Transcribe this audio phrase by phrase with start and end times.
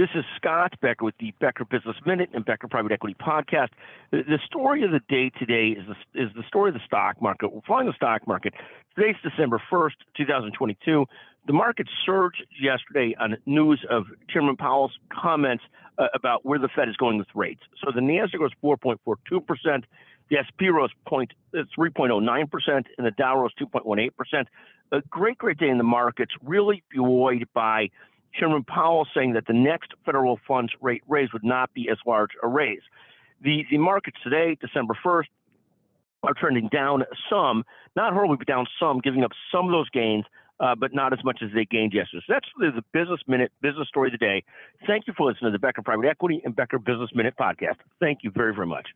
[0.00, 3.68] This is Scott Becker with the Becker Business Minute and Becker Private Equity Podcast.
[4.10, 7.52] The, story of the day today is the, is the story of the stock market.
[7.52, 8.54] We're flying the stock market.
[8.96, 11.04] Today's December 1st, 2022.
[11.46, 15.64] The market surged yesterday on news of Chairman Powell's comments
[15.98, 17.60] uh, about where the Fed is going with rates.
[17.84, 19.84] So the NASDAQ was 4.42%.
[20.30, 24.46] The S&P rose 3.09%, uh, and the Dow rose 2.18%.
[24.92, 27.90] A great, great day in the markets, really buoyed by
[28.38, 32.30] Chairman Powell saying that the next federal funds rate raise would not be as large
[32.42, 32.82] a raise.
[33.42, 35.26] The, the markets today, December 1st,
[36.22, 37.64] are trending down some,
[37.96, 40.24] not horribly, but down some, giving up some of those gains,
[40.60, 42.22] uh, but not as much as they gained yesterday.
[42.26, 44.44] So that's the, the Business Minute business story of the day.
[44.86, 47.76] Thank you for listening to the Becker Private Equity and Becker Business Minute podcast.
[47.98, 48.86] Thank you very, very much.